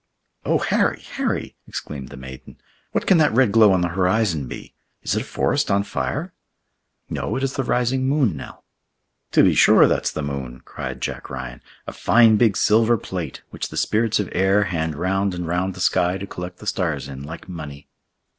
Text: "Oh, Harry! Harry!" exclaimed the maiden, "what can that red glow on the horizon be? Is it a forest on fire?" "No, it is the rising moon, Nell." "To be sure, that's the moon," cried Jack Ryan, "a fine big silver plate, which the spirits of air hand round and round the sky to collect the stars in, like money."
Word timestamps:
"Oh, 0.45 0.57
Harry! 0.57 0.99
Harry!" 1.11 1.55
exclaimed 1.67 2.09
the 2.09 2.17
maiden, 2.17 2.57
"what 2.91 3.05
can 3.05 3.19
that 3.19 3.31
red 3.33 3.51
glow 3.51 3.71
on 3.71 3.81
the 3.81 3.89
horizon 3.89 4.47
be? 4.47 4.73
Is 5.03 5.15
it 5.15 5.21
a 5.21 5.25
forest 5.25 5.69
on 5.69 5.83
fire?" 5.83 6.33
"No, 7.07 7.35
it 7.35 7.43
is 7.43 7.53
the 7.53 7.63
rising 7.63 8.07
moon, 8.09 8.35
Nell." 8.35 8.65
"To 9.33 9.43
be 9.43 9.53
sure, 9.53 9.85
that's 9.85 10.09
the 10.11 10.23
moon," 10.23 10.61
cried 10.65 11.01
Jack 11.01 11.29
Ryan, 11.29 11.61
"a 11.85 11.93
fine 11.93 12.37
big 12.37 12.57
silver 12.57 12.97
plate, 12.97 13.43
which 13.51 13.69
the 13.69 13.77
spirits 13.77 14.19
of 14.19 14.27
air 14.31 14.63
hand 14.63 14.95
round 14.95 15.35
and 15.35 15.45
round 15.45 15.75
the 15.75 15.79
sky 15.79 16.17
to 16.17 16.25
collect 16.25 16.57
the 16.57 16.65
stars 16.65 17.07
in, 17.07 17.21
like 17.21 17.47
money." 17.47 17.87